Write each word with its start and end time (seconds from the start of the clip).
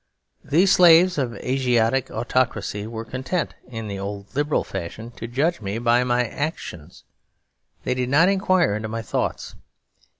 These 0.43 0.71
slaves 0.71 1.19
of 1.19 1.35
Asiatic 1.35 2.09
autocracy 2.09 2.87
were 2.87 3.05
content, 3.05 3.53
in 3.67 3.87
the 3.87 3.99
old 3.99 4.35
liberal 4.35 4.63
fashion, 4.63 5.11
to 5.11 5.27
judge 5.27 5.61
me 5.61 5.77
by 5.77 6.03
my 6.03 6.25
actions; 6.25 7.03
they 7.83 7.93
did 7.93 8.09
not 8.09 8.27
inquire 8.27 8.73
into 8.73 8.87
my 8.87 9.03
thoughts. 9.03 9.53